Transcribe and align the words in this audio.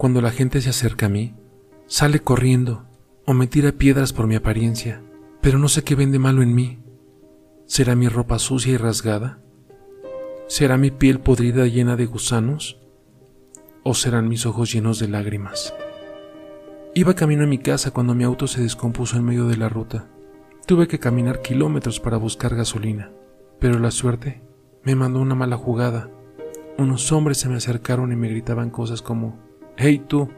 Cuando 0.00 0.22
la 0.22 0.30
gente 0.30 0.62
se 0.62 0.70
acerca 0.70 1.04
a 1.04 1.08
mí, 1.10 1.34
sale 1.84 2.20
corriendo 2.20 2.86
o 3.26 3.34
me 3.34 3.46
tira 3.46 3.72
piedras 3.72 4.14
por 4.14 4.26
mi 4.26 4.34
apariencia, 4.34 5.02
pero 5.42 5.58
no 5.58 5.68
sé 5.68 5.84
qué 5.84 5.94
vende 5.94 6.18
malo 6.18 6.40
en 6.40 6.54
mí. 6.54 6.78
¿Será 7.66 7.94
mi 7.94 8.08
ropa 8.08 8.38
sucia 8.38 8.72
y 8.72 8.76
rasgada? 8.78 9.42
¿Será 10.46 10.78
mi 10.78 10.90
piel 10.90 11.20
podrida 11.20 11.66
llena 11.66 11.96
de 11.96 12.06
gusanos? 12.06 12.80
¿O 13.82 13.92
serán 13.92 14.26
mis 14.26 14.46
ojos 14.46 14.72
llenos 14.72 15.00
de 15.00 15.08
lágrimas? 15.08 15.74
Iba 16.94 17.12
camino 17.12 17.44
a 17.44 17.46
mi 17.46 17.58
casa 17.58 17.90
cuando 17.90 18.14
mi 18.14 18.24
auto 18.24 18.46
se 18.46 18.62
descompuso 18.62 19.18
en 19.18 19.24
medio 19.24 19.48
de 19.48 19.58
la 19.58 19.68
ruta. 19.68 20.08
Tuve 20.64 20.88
que 20.88 20.98
caminar 20.98 21.42
kilómetros 21.42 22.00
para 22.00 22.16
buscar 22.16 22.54
gasolina, 22.54 23.12
pero 23.58 23.78
la 23.78 23.90
suerte 23.90 24.40
me 24.82 24.96
mandó 24.96 25.20
una 25.20 25.34
mala 25.34 25.58
jugada. 25.58 26.08
Unos 26.78 27.12
hombres 27.12 27.36
se 27.36 27.50
me 27.50 27.56
acercaron 27.56 28.12
y 28.12 28.16
me 28.16 28.30
gritaban 28.30 28.70
cosas 28.70 29.02
como, 29.02 29.49
Hey 29.82 30.04
tú, 30.06 30.28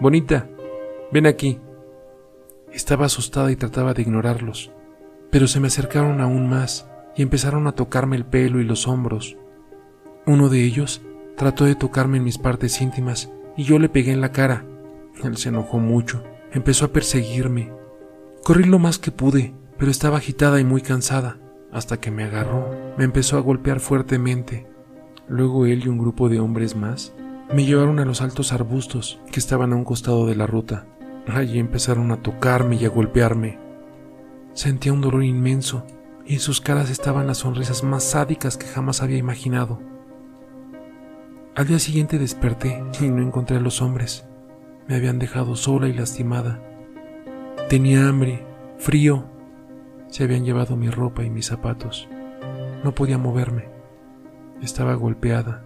bonita, 0.00 0.48
ven 1.12 1.28
aquí. 1.28 1.60
Estaba 2.72 3.06
asustada 3.06 3.52
y 3.52 3.54
trataba 3.54 3.94
de 3.94 4.02
ignorarlos, 4.02 4.72
pero 5.30 5.46
se 5.46 5.60
me 5.60 5.68
acercaron 5.68 6.20
aún 6.20 6.50
más 6.50 6.90
y 7.14 7.22
empezaron 7.22 7.68
a 7.68 7.76
tocarme 7.76 8.16
el 8.16 8.24
pelo 8.24 8.60
y 8.60 8.64
los 8.64 8.88
hombros. 8.88 9.36
Uno 10.26 10.48
de 10.48 10.64
ellos 10.64 11.00
trató 11.36 11.64
de 11.64 11.76
tocarme 11.76 12.16
en 12.16 12.24
mis 12.24 12.38
partes 12.38 12.80
íntimas 12.80 13.30
y 13.56 13.62
yo 13.62 13.78
le 13.78 13.88
pegué 13.88 14.10
en 14.10 14.20
la 14.20 14.32
cara. 14.32 14.66
Él 15.22 15.36
se 15.36 15.50
enojó 15.50 15.78
mucho, 15.78 16.24
empezó 16.50 16.86
a 16.86 16.92
perseguirme. 16.92 17.70
Corrí 18.42 18.64
lo 18.64 18.80
más 18.80 18.98
que 18.98 19.12
pude, 19.12 19.54
pero 19.78 19.92
estaba 19.92 20.16
agitada 20.16 20.58
y 20.58 20.64
muy 20.64 20.80
cansada, 20.80 21.38
hasta 21.70 22.00
que 22.00 22.10
me 22.10 22.24
agarró, 22.24 22.68
me 22.98 23.04
empezó 23.04 23.38
a 23.38 23.42
golpear 23.42 23.78
fuertemente. 23.78 24.66
Luego 25.28 25.66
él 25.66 25.84
y 25.84 25.88
un 25.88 25.98
grupo 25.98 26.28
de 26.28 26.40
hombres 26.40 26.74
más 26.74 27.14
me 27.52 27.66
llevaron 27.66 27.98
a 27.98 28.04
los 28.04 28.22
altos 28.22 28.52
arbustos 28.52 29.20
que 29.30 29.38
estaban 29.38 29.72
a 29.72 29.76
un 29.76 29.84
costado 29.84 30.26
de 30.26 30.34
la 30.34 30.46
ruta. 30.46 30.86
Allí 31.26 31.58
empezaron 31.58 32.10
a 32.10 32.22
tocarme 32.22 32.76
y 32.76 32.84
a 32.86 32.88
golpearme. 32.88 33.58
Sentía 34.54 34.92
un 34.92 35.02
dolor 35.02 35.22
inmenso 35.22 35.86
y 36.24 36.34
en 36.34 36.40
sus 36.40 36.60
caras 36.60 36.90
estaban 36.90 37.26
las 37.26 37.38
sonrisas 37.38 37.84
más 37.84 38.04
sádicas 38.04 38.56
que 38.56 38.66
jamás 38.66 39.02
había 39.02 39.18
imaginado. 39.18 39.80
Al 41.54 41.66
día 41.66 41.78
siguiente 41.78 42.18
desperté 42.18 42.82
y 43.00 43.08
no 43.08 43.22
encontré 43.22 43.58
a 43.58 43.60
los 43.60 43.82
hombres. 43.82 44.24
Me 44.88 44.96
habían 44.96 45.18
dejado 45.18 45.54
sola 45.54 45.88
y 45.88 45.92
lastimada. 45.92 46.60
Tenía 47.68 48.08
hambre, 48.08 48.46
frío. 48.78 49.26
Se 50.08 50.24
habían 50.24 50.44
llevado 50.44 50.76
mi 50.76 50.88
ropa 50.88 51.22
y 51.22 51.30
mis 51.30 51.46
zapatos. 51.46 52.08
No 52.82 52.94
podía 52.94 53.18
moverme. 53.18 53.68
Estaba 54.62 54.94
golpeada, 54.94 55.64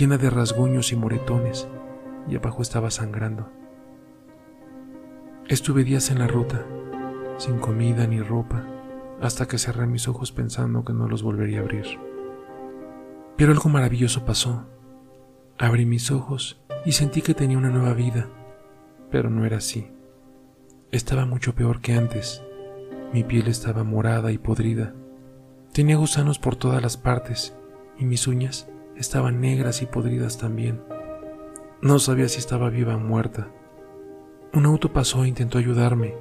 llena 0.00 0.18
de 0.18 0.30
rasguños 0.30 0.92
y 0.92 0.96
moretones, 0.96 1.68
y 2.28 2.34
abajo 2.34 2.62
estaba 2.62 2.90
sangrando. 2.90 3.50
Estuve 5.48 5.84
días 5.84 6.10
en 6.10 6.18
la 6.18 6.26
ruta, 6.26 6.64
sin 7.36 7.58
comida 7.58 8.06
ni 8.06 8.20
ropa, 8.20 8.64
hasta 9.20 9.46
que 9.46 9.58
cerré 9.58 9.86
mis 9.86 10.08
ojos 10.08 10.32
pensando 10.32 10.84
que 10.84 10.92
no 10.92 11.06
los 11.06 11.22
volvería 11.22 11.60
a 11.60 11.62
abrir. 11.62 11.86
Pero 13.36 13.52
algo 13.52 13.68
maravilloso 13.68 14.24
pasó. 14.24 14.66
Abrí 15.58 15.84
mis 15.84 16.10
ojos 16.10 16.60
y 16.86 16.92
sentí 16.92 17.20
que 17.20 17.34
tenía 17.34 17.58
una 17.58 17.70
nueva 17.70 17.92
vida 17.92 18.28
pero 19.10 19.28
no 19.30 19.44
era 19.44 19.58
así. 19.58 19.90
Estaba 20.90 21.26
mucho 21.26 21.54
peor 21.54 21.80
que 21.80 21.94
antes. 21.94 22.42
Mi 23.12 23.24
piel 23.24 23.48
estaba 23.48 23.84
morada 23.84 24.32
y 24.32 24.38
podrida. 24.38 24.94
Tenía 25.72 25.96
gusanos 25.96 26.38
por 26.38 26.56
todas 26.56 26.82
las 26.82 26.96
partes 26.96 27.54
y 27.98 28.04
mis 28.04 28.26
uñas 28.26 28.69
estaban 29.00 29.40
negras 29.40 29.82
y 29.82 29.86
podridas 29.86 30.38
también. 30.38 30.82
No 31.80 31.98
sabía 31.98 32.28
si 32.28 32.38
estaba 32.38 32.68
viva 32.68 32.96
o 32.96 33.00
muerta. 33.00 33.48
Un 34.52 34.66
auto 34.66 34.92
pasó 34.92 35.24
e 35.24 35.28
intentó 35.28 35.58
ayudarme, 35.58 36.14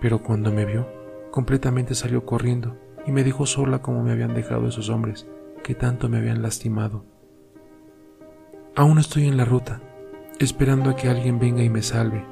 pero 0.00 0.22
cuando 0.22 0.52
me 0.52 0.66
vio, 0.66 0.86
completamente 1.30 1.94
salió 1.94 2.26
corriendo 2.26 2.76
y 3.06 3.12
me 3.12 3.24
dejó 3.24 3.46
sola 3.46 3.80
como 3.80 4.02
me 4.02 4.12
habían 4.12 4.34
dejado 4.34 4.68
esos 4.68 4.90
hombres 4.90 5.26
que 5.64 5.74
tanto 5.74 6.08
me 6.08 6.18
habían 6.18 6.42
lastimado. 6.42 7.04
Aún 8.76 8.98
estoy 8.98 9.26
en 9.26 9.36
la 9.36 9.44
ruta 9.44 9.80
esperando 10.38 10.90
a 10.90 10.96
que 10.96 11.08
alguien 11.08 11.38
venga 11.38 11.62
y 11.62 11.70
me 11.70 11.82
salve, 11.82 12.24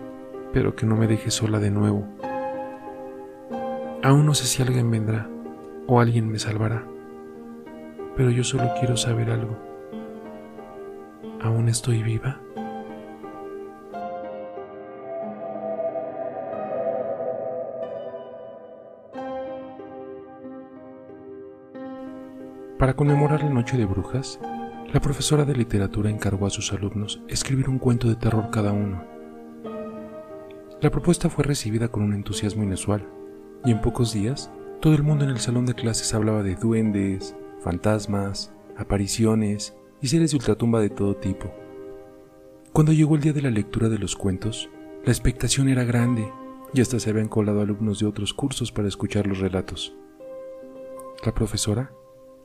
pero 0.52 0.74
que 0.74 0.84
no 0.84 0.96
me 0.96 1.06
deje 1.06 1.30
sola 1.30 1.58
de 1.58 1.70
nuevo. 1.70 2.06
Aún 4.02 4.26
no 4.26 4.34
sé 4.34 4.46
si 4.46 4.62
alguien 4.62 4.90
vendrá 4.90 5.28
o 5.86 6.00
alguien 6.00 6.28
me 6.28 6.38
salvará, 6.38 6.86
pero 8.16 8.30
yo 8.30 8.44
solo 8.44 8.70
quiero 8.78 8.96
saber 8.96 9.30
algo. 9.30 9.69
¿Aún 11.42 11.68
estoy 11.70 12.02
viva? 12.02 12.38
Para 22.78 22.94
conmemorar 22.94 23.42
la 23.42 23.48
Noche 23.48 23.78
de 23.78 23.86
Brujas, 23.86 24.38
la 24.92 25.00
profesora 25.00 25.46
de 25.46 25.54
literatura 25.54 26.10
encargó 26.10 26.46
a 26.46 26.50
sus 26.50 26.72
alumnos 26.74 27.22
escribir 27.28 27.70
un 27.70 27.78
cuento 27.78 28.08
de 28.08 28.16
terror 28.16 28.50
cada 28.50 28.72
uno. 28.72 29.02
La 30.82 30.90
propuesta 30.90 31.30
fue 31.30 31.44
recibida 31.44 31.88
con 31.88 32.02
un 32.02 32.12
entusiasmo 32.12 32.64
inusual, 32.64 33.06
y 33.64 33.70
en 33.70 33.80
pocos 33.80 34.12
días 34.12 34.50
todo 34.80 34.94
el 34.94 35.02
mundo 35.02 35.24
en 35.24 35.30
el 35.30 35.40
salón 35.40 35.64
de 35.64 35.74
clases 35.74 36.12
hablaba 36.12 36.42
de 36.42 36.54
duendes, 36.56 37.34
fantasmas, 37.60 38.52
apariciones 38.76 39.74
y 40.00 40.08
seres 40.08 40.30
de 40.30 40.36
ultratumba 40.36 40.80
de 40.80 40.90
todo 40.90 41.16
tipo. 41.16 41.52
Cuando 42.72 42.92
llegó 42.92 43.16
el 43.16 43.22
día 43.22 43.32
de 43.32 43.42
la 43.42 43.50
lectura 43.50 43.88
de 43.88 43.98
los 43.98 44.16
cuentos, 44.16 44.70
la 45.04 45.12
expectación 45.12 45.68
era 45.68 45.84
grande 45.84 46.30
y 46.72 46.80
hasta 46.80 47.00
se 47.00 47.10
habían 47.10 47.28
colado 47.28 47.60
alumnos 47.60 47.98
de 48.00 48.06
otros 48.06 48.32
cursos 48.32 48.70
para 48.70 48.88
escuchar 48.88 49.26
los 49.26 49.38
relatos. 49.38 49.94
La 51.24 51.34
profesora, 51.34 51.92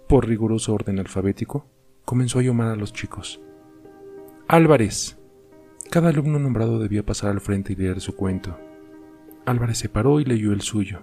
por 0.07 0.27
riguroso 0.27 0.73
orden 0.73 0.99
alfabético, 0.99 1.67
comenzó 2.03 2.39
a 2.39 2.41
llamar 2.44 2.69
a 2.69 2.75
los 2.75 2.94
chicos. 2.94 3.41
Álvarez. 4.47 5.17
Cada 5.89 6.09
alumno 6.09 6.39
nombrado 6.39 6.79
debía 6.79 7.05
pasar 7.05 7.31
al 7.31 7.41
frente 7.41 7.73
y 7.73 7.75
leer 7.75 8.01
su 8.01 8.15
cuento. 8.15 8.57
Álvarez 9.45 9.77
se 9.77 9.89
paró 9.89 10.19
y 10.19 10.25
leyó 10.25 10.51
el 10.51 10.61
suyo. 10.61 11.01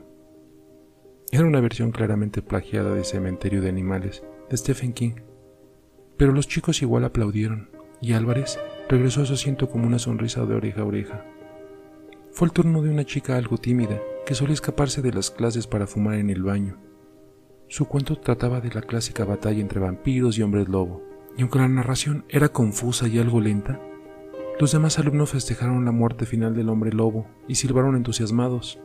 Era 1.30 1.46
una 1.46 1.60
versión 1.60 1.92
claramente 1.92 2.42
plagiada 2.42 2.94
de 2.94 3.04
Cementerio 3.04 3.62
de 3.62 3.68
Animales 3.68 4.22
de 4.50 4.56
Stephen 4.56 4.92
King. 4.92 5.14
Pero 6.16 6.32
los 6.32 6.48
chicos 6.48 6.82
igual 6.82 7.04
aplaudieron 7.04 7.70
y 8.00 8.12
Álvarez 8.12 8.58
regresó 8.88 9.22
a 9.22 9.26
su 9.26 9.34
asiento 9.34 9.70
con 9.70 9.84
una 9.84 9.98
sonrisa 9.98 10.44
de 10.44 10.54
oreja 10.54 10.82
a 10.82 10.84
oreja. 10.84 11.24
Fue 12.32 12.46
el 12.46 12.52
turno 12.52 12.82
de 12.82 12.90
una 12.90 13.04
chica 13.04 13.36
algo 13.36 13.58
tímida 13.58 14.00
que 14.26 14.34
solía 14.34 14.54
escaparse 14.54 15.02
de 15.02 15.12
las 15.12 15.30
clases 15.30 15.66
para 15.66 15.86
fumar 15.86 16.14
en 16.14 16.30
el 16.30 16.42
baño. 16.42 16.78
Su 17.68 17.86
cuento 17.86 18.16
trataba 18.16 18.60
de 18.60 18.70
la 18.70 18.82
clásica 18.82 19.24
batalla 19.24 19.60
entre 19.60 19.80
vampiros 19.80 20.36
y 20.36 20.42
hombres 20.42 20.68
lobo, 20.68 21.02
y 21.36 21.42
aunque 21.42 21.58
la 21.58 21.68
narración 21.68 22.24
era 22.28 22.50
confusa 22.50 23.08
y 23.08 23.18
algo 23.18 23.40
lenta, 23.40 23.80
los 24.60 24.72
demás 24.72 24.98
alumnos 24.98 25.30
festejaron 25.30 25.84
la 25.84 25.92
muerte 25.92 26.26
final 26.26 26.54
del 26.54 26.68
hombre 26.68 26.92
lobo 26.92 27.26
y 27.48 27.54
silbaron 27.54 27.96
entusiasmados. 27.96 28.78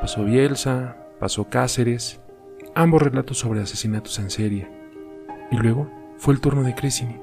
Pasó 0.00 0.24
Bielsa, 0.24 1.08
pasó 1.18 1.48
Cáceres, 1.48 2.20
ambos 2.74 3.02
relatos 3.02 3.38
sobre 3.38 3.60
asesinatos 3.60 4.18
en 4.18 4.30
serie, 4.30 4.70
y 5.50 5.56
luego 5.56 5.90
fue 6.18 6.34
el 6.34 6.40
turno 6.40 6.62
de 6.62 6.74
Cresini. 6.74 7.16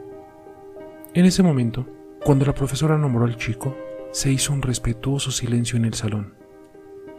En 1.14 1.26
ese 1.26 1.44
momento, 1.44 1.86
cuando 2.24 2.46
la 2.46 2.56
profesora 2.56 2.98
nombró 2.98 3.26
al 3.26 3.38
chico, 3.38 3.76
se 4.12 4.32
hizo 4.32 4.54
un 4.54 4.62
respetuoso 4.62 5.32
silencio 5.32 5.78
en 5.78 5.86
el 5.86 5.94
salón. 5.94 6.34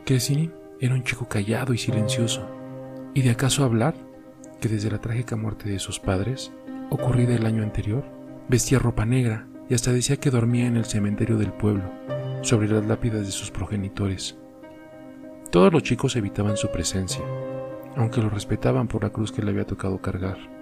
Cresini 0.04 0.50
era 0.80 0.94
un 0.94 1.04
chico 1.04 1.28
callado 1.28 1.72
y 1.72 1.78
silencioso, 1.78 2.46
¿Y 3.16 3.22
de 3.22 3.30
acaso 3.30 3.64
hablar 3.64 3.94
que 4.60 4.68
desde 4.68 4.90
la 4.90 5.00
trágica 5.00 5.36
muerte 5.36 5.70
de 5.70 5.78
sus 5.78 5.98
padres, 5.98 6.52
ocurrida 6.90 7.34
el 7.34 7.46
año 7.46 7.62
anterior, 7.62 8.04
vestía 8.46 8.78
ropa 8.78 9.06
negra 9.06 9.48
y 9.70 9.74
hasta 9.74 9.90
decía 9.90 10.18
que 10.18 10.30
dormía 10.30 10.66
en 10.66 10.76
el 10.76 10.84
cementerio 10.84 11.38
del 11.38 11.50
pueblo, 11.50 11.90
sobre 12.42 12.68
las 12.68 12.84
lápidas 12.84 13.24
de 13.24 13.32
sus 13.32 13.50
progenitores? 13.50 14.36
Todos 15.50 15.72
los 15.72 15.82
chicos 15.82 16.14
evitaban 16.16 16.58
su 16.58 16.70
presencia, 16.70 17.24
aunque 17.96 18.20
lo 18.20 18.28
respetaban 18.28 18.86
por 18.86 19.02
la 19.02 19.08
cruz 19.08 19.32
que 19.32 19.40
le 19.40 19.50
había 19.50 19.66
tocado 19.66 20.02
cargar. 20.02 20.55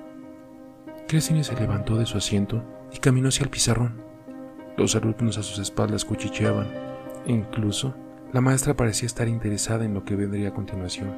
Crescini 1.08 1.44
se 1.44 1.54
levantó 1.54 1.96
de 1.96 2.06
su 2.06 2.16
asiento 2.16 2.62
y 2.92 2.98
caminó 2.98 3.28
hacia 3.28 3.44
el 3.44 3.50
pizarrón. 3.50 4.02
Los 4.76 4.96
alumnos 4.96 5.38
a 5.38 5.42
sus 5.42 5.58
espaldas 5.58 6.04
cuchicheaban, 6.04 6.66
e 7.26 7.32
incluso 7.32 7.94
la 8.32 8.40
maestra 8.40 8.74
parecía 8.74 9.06
estar 9.06 9.28
interesada 9.28 9.84
en 9.84 9.94
lo 9.94 10.04
que 10.04 10.16
vendría 10.16 10.48
a 10.48 10.54
continuación. 10.54 11.16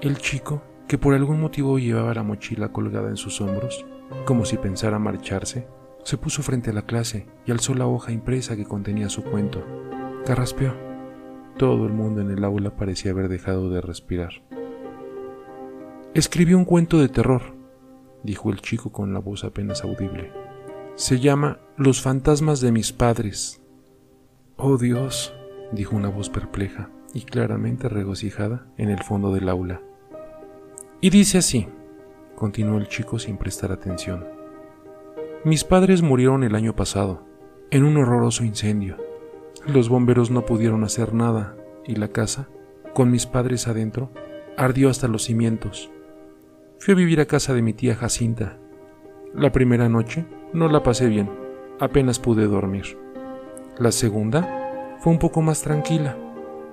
El 0.00 0.18
chico, 0.18 0.62
que 0.88 0.96
por 0.96 1.14
algún 1.14 1.40
motivo 1.40 1.78
llevaba 1.78 2.14
la 2.14 2.22
mochila 2.22 2.70
colgada 2.70 3.08
en 3.08 3.16
sus 3.16 3.40
hombros, 3.40 3.84
como 4.24 4.44
si 4.44 4.56
pensara 4.56 4.98
marcharse, 4.98 5.66
se 6.02 6.16
puso 6.16 6.42
frente 6.42 6.70
a 6.70 6.74
la 6.74 6.82
clase 6.82 7.26
y 7.46 7.50
alzó 7.50 7.74
la 7.74 7.86
hoja 7.86 8.12
impresa 8.12 8.56
que 8.56 8.64
contenía 8.64 9.08
su 9.08 9.24
cuento. 9.24 9.64
Carraspeó. 10.24 10.74
Todo 11.56 11.86
el 11.86 11.92
mundo 11.92 12.20
en 12.20 12.30
el 12.30 12.44
aula 12.44 12.76
parecía 12.76 13.10
haber 13.10 13.28
dejado 13.28 13.70
de 13.70 13.80
respirar. 13.80 14.42
Escribí 16.14 16.54
un 16.54 16.64
cuento 16.64 16.98
de 16.98 17.08
terror, 17.08 17.54
dijo 18.24 18.50
el 18.50 18.60
chico 18.60 18.90
con 18.90 19.14
la 19.14 19.20
voz 19.20 19.44
apenas 19.44 19.84
audible. 19.84 20.32
Se 20.96 21.20
llama 21.20 21.60
los 21.76 22.00
fantasmas 22.00 22.60
de 22.60 22.72
mis 22.72 22.92
padres. 22.92 23.60
Oh 24.56 24.78
Dios, 24.78 25.32
dijo 25.72 25.94
una 25.94 26.08
voz 26.08 26.30
perpleja 26.30 26.90
y 27.12 27.22
claramente 27.22 27.88
regocijada 27.88 28.66
en 28.76 28.90
el 28.90 29.02
fondo 29.02 29.32
del 29.32 29.48
aula. 29.48 29.82
Y 31.00 31.10
dice 31.10 31.38
así, 31.38 31.68
continuó 32.34 32.78
el 32.78 32.88
chico 32.88 33.18
sin 33.18 33.36
prestar 33.36 33.70
atención. 33.70 34.24
Mis 35.44 35.62
padres 35.62 36.02
murieron 36.02 36.42
el 36.42 36.54
año 36.54 36.74
pasado, 36.74 37.26
en 37.70 37.84
un 37.84 37.96
horroroso 37.96 38.44
incendio. 38.44 38.96
Los 39.66 39.88
bomberos 39.88 40.30
no 40.30 40.46
pudieron 40.46 40.84
hacer 40.84 41.12
nada 41.12 41.56
y 41.86 41.96
la 41.96 42.08
casa, 42.08 42.48
con 42.94 43.10
mis 43.10 43.26
padres 43.26 43.68
adentro, 43.68 44.10
ardió 44.56 44.88
hasta 44.88 45.08
los 45.08 45.24
cimientos. 45.24 45.90
Fui 46.84 46.92
a 46.92 46.96
vivir 46.96 47.18
a 47.18 47.24
casa 47.24 47.54
de 47.54 47.62
mi 47.62 47.72
tía 47.72 47.96
Jacinta. 47.96 48.58
La 49.34 49.52
primera 49.52 49.88
noche 49.88 50.26
no 50.52 50.68
la 50.68 50.82
pasé 50.82 51.08
bien, 51.08 51.30
apenas 51.80 52.18
pude 52.18 52.46
dormir. 52.46 52.98
La 53.78 53.90
segunda 53.90 54.98
fue 54.98 55.10
un 55.10 55.18
poco 55.18 55.40
más 55.40 55.62
tranquila, 55.62 56.14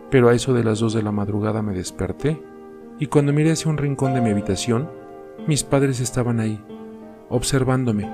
pero 0.09 0.27
a 0.27 0.33
eso 0.33 0.53
de 0.53 0.65
las 0.65 0.79
dos 0.79 0.91
de 0.91 1.01
la 1.01 1.13
madrugada 1.13 1.61
me 1.61 1.73
desperté 1.73 2.43
y 2.99 3.05
cuando 3.05 3.31
miré 3.31 3.53
hacia 3.53 3.71
un 3.71 3.77
rincón 3.77 4.13
de 4.13 4.19
mi 4.19 4.31
habitación, 4.31 4.89
mis 5.47 5.63
padres 5.63 6.01
estaban 6.01 6.41
ahí, 6.41 6.61
observándome, 7.29 8.13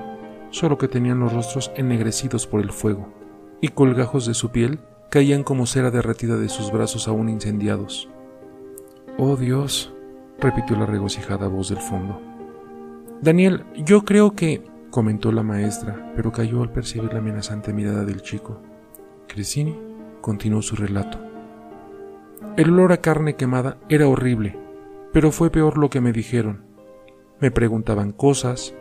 solo 0.50 0.78
que 0.78 0.86
tenían 0.86 1.18
los 1.18 1.32
rostros 1.32 1.72
ennegrecidos 1.74 2.46
por 2.46 2.60
el 2.60 2.70
fuego, 2.70 3.12
y 3.60 3.70
colgajos 3.70 4.24
de 4.24 4.34
su 4.34 4.52
piel 4.52 4.78
caían 5.10 5.42
como 5.42 5.66
cera 5.66 5.90
derretida 5.90 6.36
de 6.36 6.48
sus 6.48 6.70
brazos 6.70 7.08
aún 7.08 7.28
incendiados. 7.28 8.08
Oh 9.18 9.34
Dios, 9.34 9.92
repitió 10.38 10.76
la 10.76 10.86
regocijada 10.86 11.48
voz 11.48 11.68
del 11.68 11.78
fondo. 11.78 12.20
Daniel, 13.20 13.64
yo 13.76 14.04
creo 14.04 14.32
que 14.32 14.62
comentó 14.90 15.32
la 15.32 15.42
maestra, 15.42 16.12
pero 16.14 16.32
cayó 16.32 16.62
al 16.62 16.72
percibir 16.72 17.12
la 17.12 17.18
amenazante 17.18 17.72
mirada 17.72 18.04
del 18.04 18.22
chico. 18.22 18.62
Crescini 19.26 19.76
continuó 20.20 20.62
su 20.62 20.76
relato. 20.76 21.18
El 22.56 22.70
olor 22.70 22.92
a 22.92 23.00
carne 23.00 23.34
quemada 23.34 23.78
era 23.88 24.08
horrible, 24.08 24.58
pero 25.12 25.32
fue 25.32 25.50
peor 25.50 25.78
lo 25.78 25.90
que 25.90 26.00
me 26.00 26.12
dijeron. 26.12 26.64
Me 27.40 27.50
preguntaban 27.50 28.12
cosas, 28.12 28.74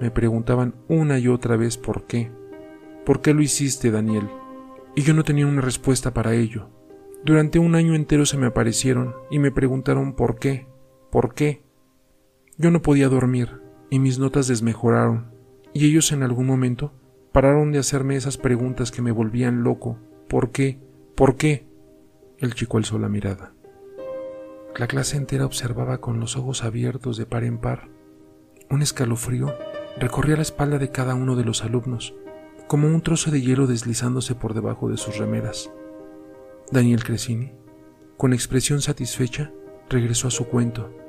me 0.00 0.10
preguntaban 0.10 0.74
una 0.88 1.18
y 1.18 1.28
otra 1.28 1.56
vez 1.56 1.78
por 1.78 2.04
qué. 2.04 2.30
¿Por 3.04 3.20
qué 3.20 3.34
lo 3.34 3.42
hiciste, 3.42 3.90
Daniel? 3.90 4.28
Y 4.96 5.02
yo 5.02 5.14
no 5.14 5.24
tenía 5.24 5.46
una 5.46 5.60
respuesta 5.60 6.12
para 6.12 6.34
ello. 6.34 6.68
Durante 7.24 7.58
un 7.58 7.74
año 7.74 7.94
entero 7.94 8.26
se 8.26 8.36
me 8.36 8.46
aparecieron 8.46 9.14
y 9.30 9.38
me 9.38 9.50
preguntaron 9.50 10.14
por 10.14 10.38
qué, 10.38 10.66
por 11.14 11.32
qué. 11.32 11.62
Yo 12.58 12.72
no 12.72 12.82
podía 12.82 13.08
dormir 13.08 13.60
y 13.88 14.00
mis 14.00 14.18
notas 14.18 14.48
desmejoraron 14.48 15.30
y 15.72 15.86
ellos 15.86 16.10
en 16.10 16.24
algún 16.24 16.44
momento 16.44 16.92
pararon 17.30 17.70
de 17.70 17.78
hacerme 17.78 18.16
esas 18.16 18.36
preguntas 18.36 18.90
que 18.90 19.00
me 19.00 19.12
volvían 19.12 19.62
loco. 19.62 19.96
¿Por 20.28 20.50
qué? 20.50 20.80
¿Por 21.14 21.36
qué? 21.36 21.68
El 22.38 22.54
chico 22.54 22.78
alzó 22.78 22.98
la 22.98 23.08
mirada. 23.08 23.52
La 24.76 24.88
clase 24.88 25.16
entera 25.16 25.46
observaba 25.46 25.98
con 25.98 26.18
los 26.18 26.36
ojos 26.36 26.64
abiertos 26.64 27.16
de 27.16 27.26
par 27.26 27.44
en 27.44 27.58
par. 27.58 27.90
Un 28.68 28.82
escalofrío 28.82 29.54
recorría 29.96 30.34
la 30.34 30.42
espalda 30.42 30.78
de 30.78 30.90
cada 30.90 31.14
uno 31.14 31.36
de 31.36 31.44
los 31.44 31.62
alumnos, 31.62 32.12
como 32.66 32.88
un 32.88 33.02
trozo 33.02 33.30
de 33.30 33.40
hielo 33.40 33.68
deslizándose 33.68 34.34
por 34.34 34.52
debajo 34.52 34.88
de 34.88 34.96
sus 34.96 35.16
remeras. 35.16 35.70
Daniel 36.72 37.04
Cresini, 37.04 37.52
con 38.16 38.32
expresión 38.32 38.80
satisfecha, 38.80 39.52
regresó 39.88 40.26
a 40.26 40.32
su 40.32 40.48
cuento. 40.48 41.03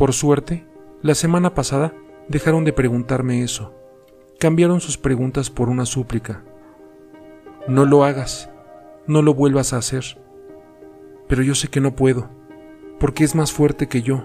Por 0.00 0.14
suerte, 0.14 0.64
la 1.02 1.14
semana 1.14 1.52
pasada 1.52 1.92
dejaron 2.26 2.64
de 2.64 2.72
preguntarme 2.72 3.42
eso. 3.42 3.74
Cambiaron 4.38 4.80
sus 4.80 4.96
preguntas 4.96 5.50
por 5.50 5.68
una 5.68 5.84
súplica. 5.84 6.42
No 7.68 7.84
lo 7.84 8.04
hagas, 8.04 8.48
no 9.06 9.20
lo 9.20 9.34
vuelvas 9.34 9.74
a 9.74 9.76
hacer. 9.76 10.18
Pero 11.28 11.42
yo 11.42 11.54
sé 11.54 11.68
que 11.68 11.82
no 11.82 11.96
puedo, 11.96 12.30
porque 12.98 13.24
es 13.24 13.34
más 13.34 13.52
fuerte 13.52 13.88
que 13.88 14.00
yo. 14.00 14.24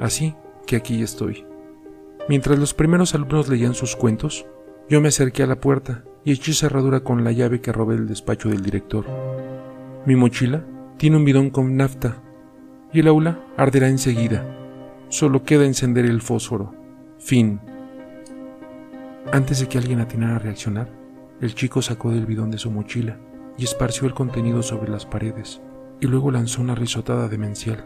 Así 0.00 0.34
que 0.66 0.76
aquí 0.76 1.02
estoy. 1.02 1.44
Mientras 2.26 2.58
los 2.58 2.72
primeros 2.72 3.14
alumnos 3.14 3.50
leían 3.50 3.74
sus 3.74 3.94
cuentos, 3.94 4.46
yo 4.88 5.02
me 5.02 5.08
acerqué 5.08 5.42
a 5.42 5.46
la 5.46 5.60
puerta 5.60 6.02
y 6.24 6.32
eché 6.32 6.54
cerradura 6.54 7.00
con 7.00 7.24
la 7.24 7.32
llave 7.32 7.60
que 7.60 7.74
robé 7.74 7.96
del 7.96 8.08
despacho 8.08 8.48
del 8.48 8.62
director. 8.62 9.04
Mi 10.06 10.16
mochila 10.16 10.64
tiene 10.96 11.18
un 11.18 11.26
bidón 11.26 11.50
con 11.50 11.76
nafta 11.76 12.22
y 12.90 13.00
el 13.00 13.08
aula 13.08 13.38
arderá 13.58 13.90
enseguida. 13.90 14.54
Solo 15.08 15.42
queda 15.42 15.64
encender 15.64 16.04
el 16.04 16.20
fósforo. 16.20 16.74
Fin. 17.18 17.60
Antes 19.32 19.60
de 19.60 19.66
que 19.66 19.78
alguien 19.78 20.00
atinara 20.00 20.36
a 20.36 20.38
reaccionar, 20.38 20.90
el 21.40 21.54
chico 21.54 21.80
sacó 21.80 22.10
del 22.10 22.26
bidón 22.26 22.50
de 22.50 22.58
su 22.58 22.70
mochila 22.70 23.18
y 23.56 23.64
esparció 23.64 24.06
el 24.06 24.14
contenido 24.14 24.62
sobre 24.62 24.90
las 24.90 25.06
paredes, 25.06 25.62
y 26.00 26.06
luego 26.06 26.30
lanzó 26.30 26.60
una 26.60 26.74
risotada 26.74 27.28
demencial, 27.28 27.84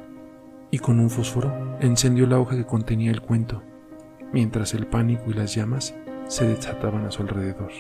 y 0.73 0.79
con 0.79 0.99
un 0.99 1.11
fósforo 1.11 1.79
encendió 1.81 2.27
la 2.27 2.41
hoja 2.41 2.57
que 2.57 2.67
contenía 2.67 3.13
el 3.13 3.21
cuento, 3.21 3.63
mientras 4.33 4.75
el 4.75 4.87
pánico 4.87 5.31
y 5.31 5.35
las 5.35 5.55
llamas 5.55 5.95
se 6.27 6.47
desataban 6.47 7.07
a 7.07 7.13
su 7.13 7.23
alrededor. 7.23 7.71